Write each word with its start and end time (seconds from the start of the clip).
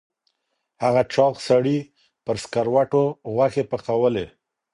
هغه 0.83 1.01
چاغ 1.13 1.33
سړي 1.47 1.77
په 2.23 2.31
سکروټو 2.43 3.03
غوښې 3.33 3.63
پخولې. 3.71 4.25